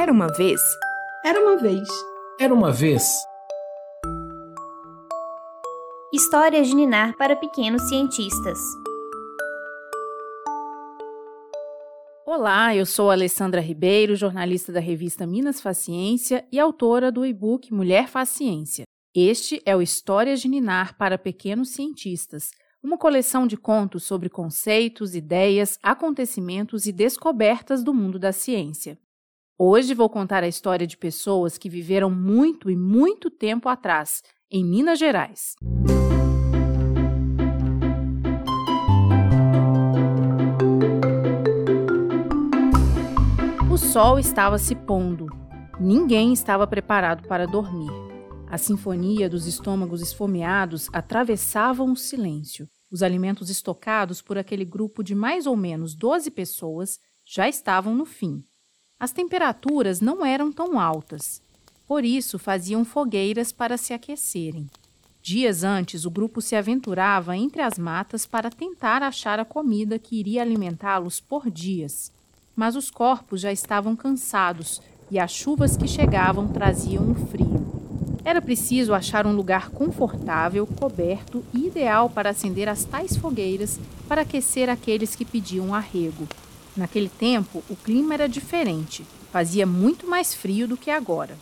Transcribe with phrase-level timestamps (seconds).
[0.00, 0.62] Era uma vez.
[1.22, 1.86] Era uma vez.
[2.40, 3.02] Era uma vez.
[6.10, 8.58] Histórias de Ninar para pequenos cientistas.
[12.24, 18.08] Olá, eu sou Alessandra Ribeiro, jornalista da revista Minas Faciência e autora do e-book Mulher
[18.08, 18.84] Faz Ciência.
[19.14, 22.48] Este é o Histórias de Ninar para pequenos cientistas,
[22.82, 28.96] uma coleção de contos sobre conceitos, ideias, acontecimentos e descobertas do mundo da ciência.
[29.62, 34.64] Hoje vou contar a história de pessoas que viveram muito e muito tempo atrás, em
[34.64, 35.54] Minas Gerais.
[43.70, 45.26] O sol estava se pondo.
[45.78, 47.92] Ninguém estava preparado para dormir.
[48.48, 52.66] A sinfonia dos estômagos esfomeados atravessavam o silêncio.
[52.90, 58.06] Os alimentos estocados por aquele grupo de mais ou menos 12 pessoas já estavam no
[58.06, 58.42] fim.
[59.00, 61.40] As temperaturas não eram tão altas,
[61.88, 64.68] por isso faziam fogueiras para se aquecerem.
[65.22, 70.20] Dias antes, o grupo se aventurava entre as matas para tentar achar a comida que
[70.20, 72.12] iria alimentá-los por dias.
[72.54, 78.20] Mas os corpos já estavam cansados e as chuvas que chegavam traziam um frio.
[78.22, 84.20] Era preciso achar um lugar confortável, coberto e ideal para acender as tais fogueiras para
[84.20, 86.28] aquecer aqueles que pediam arrego.
[86.80, 91.36] Naquele tempo, o clima era diferente, fazia muito mais frio do que agora.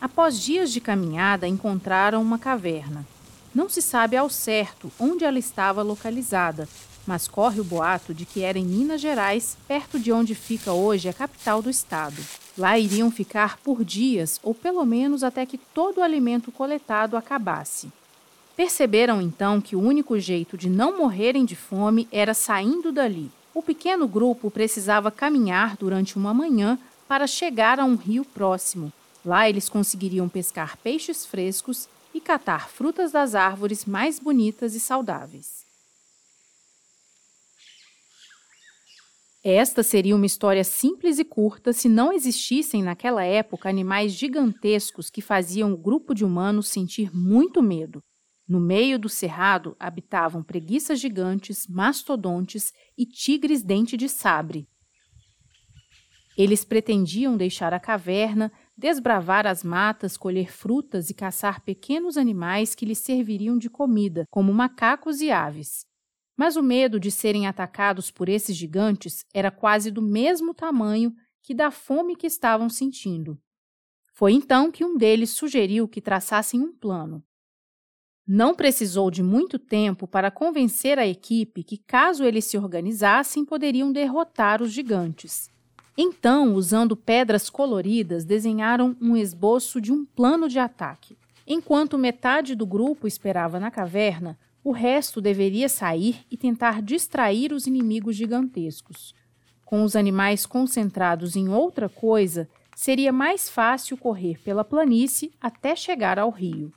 [0.00, 3.06] Após dias de caminhada, encontraram uma caverna.
[3.54, 6.66] Não se sabe ao certo onde ela estava localizada,
[7.06, 11.10] mas corre o boato de que era em Minas Gerais, perto de onde fica hoje
[11.10, 12.16] a capital do estado.
[12.56, 17.92] Lá iriam ficar por dias, ou pelo menos até que todo o alimento coletado acabasse.
[18.56, 23.30] Perceberam então que o único jeito de não morrerem de fome era saindo dali.
[23.54, 28.92] O pequeno grupo precisava caminhar durante uma manhã para chegar a um rio próximo.
[29.24, 35.64] Lá eles conseguiriam pescar peixes frescos e catar frutas das árvores mais bonitas e saudáveis.
[39.42, 45.20] Esta seria uma história simples e curta se não existissem naquela época animais gigantescos que
[45.20, 48.02] faziam o grupo de humanos sentir muito medo.
[48.46, 54.68] No meio do cerrado habitavam preguiças gigantes, mastodontes e tigres dente de sabre.
[56.36, 62.84] Eles pretendiam deixar a caverna, desbravar as matas, colher frutas e caçar pequenos animais que
[62.84, 65.86] lhes serviriam de comida, como macacos e aves.
[66.36, 71.54] Mas o medo de serem atacados por esses gigantes era quase do mesmo tamanho que
[71.54, 73.38] da fome que estavam sentindo.
[74.12, 77.22] Foi então que um deles sugeriu que traçassem um plano.
[78.26, 83.92] Não precisou de muito tempo para convencer a equipe que, caso eles se organizassem, poderiam
[83.92, 85.50] derrotar os gigantes.
[85.96, 91.18] Então, usando pedras coloridas, desenharam um esboço de um plano de ataque.
[91.46, 97.66] Enquanto metade do grupo esperava na caverna, o resto deveria sair e tentar distrair os
[97.66, 99.14] inimigos gigantescos.
[99.66, 106.18] Com os animais concentrados em outra coisa, seria mais fácil correr pela planície até chegar
[106.18, 106.72] ao rio.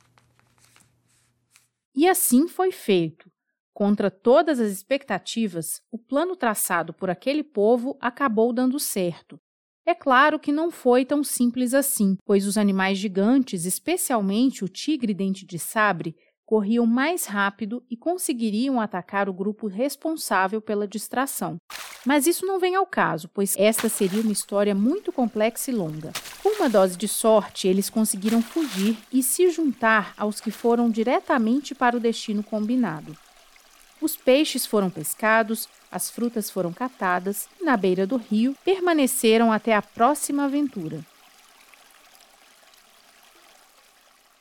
[2.00, 3.28] E assim foi feito.
[3.74, 9.36] Contra todas as expectativas, o plano traçado por aquele povo acabou dando certo.
[9.84, 15.12] É claro que não foi tão simples assim, pois os animais gigantes, especialmente o tigre
[15.12, 16.14] dente de sabre,
[16.48, 21.60] corriam mais rápido e conseguiriam atacar o grupo responsável pela distração.
[22.06, 26.10] Mas isso não vem ao caso, pois esta seria uma história muito complexa e longa.
[26.42, 31.74] Com uma dose de sorte, eles conseguiram fugir e se juntar aos que foram diretamente
[31.74, 33.14] para o destino combinado.
[34.00, 39.74] Os peixes foram pescados, as frutas foram catadas e, na beira do rio, permaneceram até
[39.74, 41.04] a próxima aventura.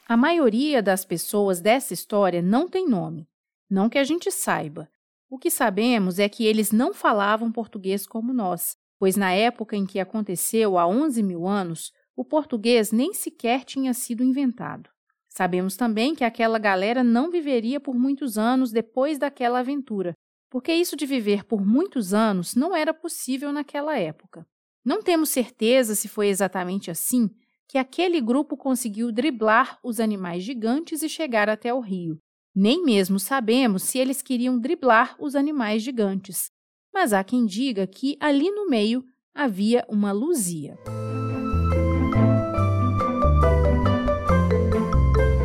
[0.09, 3.27] A maioria das pessoas dessa história não tem nome,
[3.69, 4.89] não que a gente saiba.
[5.29, 9.85] O que sabemos é que eles não falavam português como nós, pois na época em
[9.85, 14.89] que aconteceu, há 11 mil anos, o português nem sequer tinha sido inventado.
[15.27, 20.13] Sabemos também que aquela galera não viveria por muitos anos depois daquela aventura,
[20.49, 24.47] porque isso de viver por muitos anos não era possível naquela época.
[24.85, 27.29] Não temos certeza se foi exatamente assim
[27.67, 32.17] que aquele grupo conseguiu driblar os animais gigantes e chegar até o rio.
[32.55, 36.49] Nem mesmo sabemos se eles queriam driblar os animais gigantes,
[36.93, 39.03] mas há quem diga que ali no meio
[39.35, 40.75] havia uma luzia.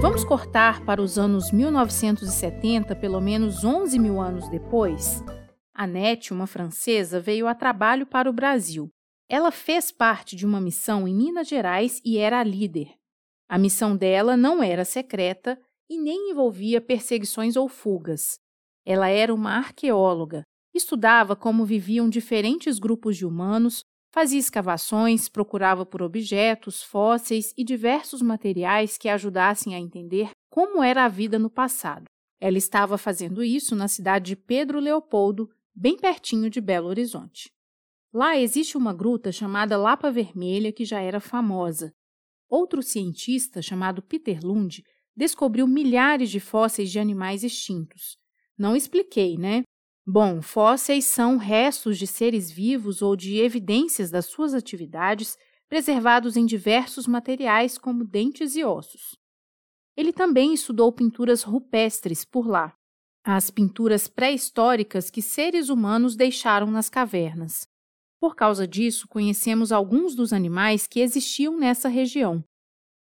[0.01, 5.23] Vamos cortar para os anos 1970, pelo menos 11 mil anos depois?
[5.75, 8.91] Annette, uma francesa, veio a trabalho para o Brasil.
[9.32, 12.93] Ela fez parte de uma missão em Minas Gerais e era a líder.
[13.49, 15.58] A missão dela não era secreta
[15.88, 18.38] e nem envolvia perseguições ou fugas.
[18.84, 20.43] Ela era uma arqueóloga,
[20.75, 23.81] estudava como viviam diferentes grupos de humanos,
[24.12, 31.06] fazia escavações, procurava por objetos, fósseis e diversos materiais que ajudassem a entender como era
[31.06, 32.05] a vida no passado.
[32.38, 37.50] Ela estava fazendo isso na cidade de Pedro Leopoldo, bem pertinho de Belo Horizonte.
[38.12, 41.94] Lá existe uma gruta chamada Lapa Vermelha que já era famosa.
[42.49, 44.85] Outro cientista, chamado Peter Lund,
[45.17, 48.19] descobriu milhares de fósseis de animais extintos.
[48.59, 49.62] Não expliquei, né?
[50.06, 55.38] Bom, fósseis são restos de seres vivos ou de evidências das suas atividades
[55.69, 59.17] preservados em diversos materiais, como dentes e ossos.
[59.97, 62.75] Ele também estudou pinturas rupestres por lá,
[63.25, 67.72] as pinturas pré-históricas que seres humanos deixaram nas cavernas.
[68.23, 72.45] Por causa disso, conhecemos alguns dos animais que existiam nessa região.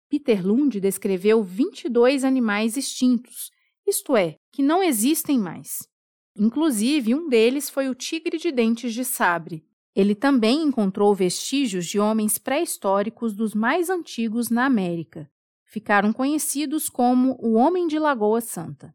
[0.07, 3.51] Peter Lund descreveu 22 animais extintos,
[3.85, 5.85] isto é, que não existem mais.
[6.33, 9.65] Inclusive, um deles foi o tigre de dentes de sabre.
[9.93, 15.29] Ele também encontrou vestígios de homens pré-históricos dos mais antigos na América
[15.71, 18.93] ficaram conhecidos como o Homem de Lagoa Santa.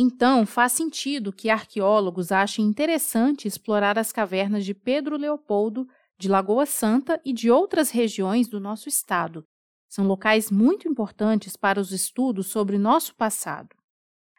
[0.00, 6.66] Então, faz sentido que arqueólogos achem interessante explorar as cavernas de Pedro Leopoldo, de Lagoa
[6.66, 9.44] Santa e de outras regiões do nosso estado.
[9.88, 13.74] São locais muito importantes para os estudos sobre nosso passado.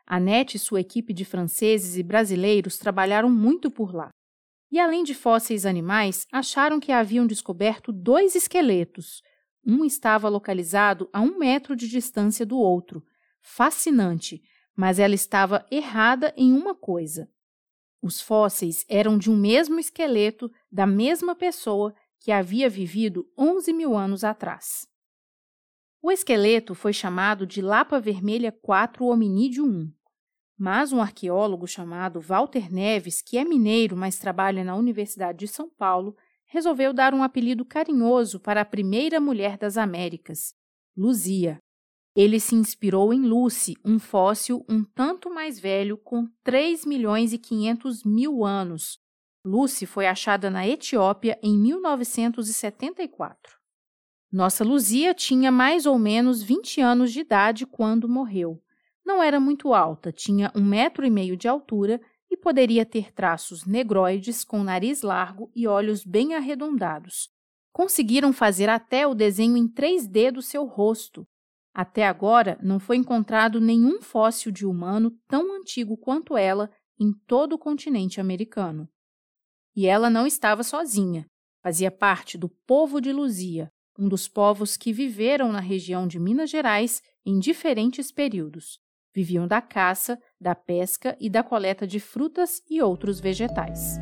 [0.08, 4.12] Annette e sua equipe de franceses e brasileiros trabalharam muito por lá.
[4.72, 9.22] E além de fósseis animais, acharam que haviam descoberto dois esqueletos,
[9.66, 13.04] um estava localizado a um metro de distância do outro.
[13.42, 14.42] Fascinante,
[14.80, 17.30] mas ela estava errada em uma coisa.
[18.02, 23.94] Os fósseis eram de um mesmo esqueleto da mesma pessoa que havia vivido 11 mil
[23.94, 24.88] anos atrás.
[26.02, 29.92] O esqueleto foi chamado de Lapa Vermelha 4 Hominídeo 1,
[30.58, 35.70] mas um arqueólogo chamado Walter Neves, que é mineiro, mas trabalha na Universidade de São
[35.70, 36.16] Paulo,
[36.46, 40.54] resolveu dar um apelido carinhoso para a primeira mulher das Américas,
[40.96, 41.60] Luzia.
[42.16, 47.38] Ele se inspirou em Lucy, um fóssil um tanto mais velho com 3 milhões e
[47.38, 49.00] 500 mil anos.
[49.46, 53.58] Lucy foi achada na Etiópia em 1974.
[54.32, 58.62] Nossa Luzia tinha mais ou menos 20 anos de idade quando morreu.
[59.06, 63.66] Não era muito alta, tinha um metro e meio de altura e poderia ter traços
[63.66, 67.30] negroides com nariz largo e olhos bem arredondados.
[67.74, 71.28] Conseguiram fazer até o desenho em 3D do seu rosto.
[71.74, 76.69] Até agora, não foi encontrado nenhum fóssil de humano tão antigo quanto ela
[77.00, 78.89] em todo o continente americano.
[79.75, 81.25] E ela não estava sozinha.
[81.62, 86.50] Fazia parte do povo de Luzia, um dos povos que viveram na região de Minas
[86.50, 88.80] Gerais em diferentes períodos.
[89.13, 94.00] Viviam da caça, da pesca e da coleta de frutas e outros vegetais.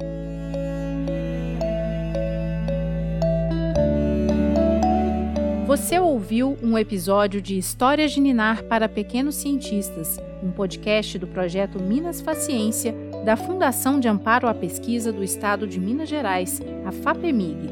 [5.67, 11.79] Você ouviu um episódio de Histórias de Ninar para Pequenos Cientistas, um podcast do projeto
[11.79, 17.69] Minas Faciência da Fundação de Amparo à Pesquisa do Estado de Minas Gerais, a FAPEMIG.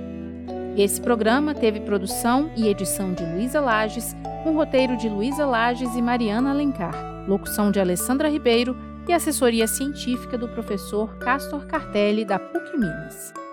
[0.77, 6.01] Esse programa teve produção e edição de Luísa Lages, com roteiro de Luísa Lages e
[6.01, 8.75] Mariana Alencar locução de Alessandra Ribeiro
[9.07, 13.44] e assessoria científica do professor Castor Cartelli, da PUC Minas.